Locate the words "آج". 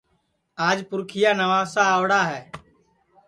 0.67-0.77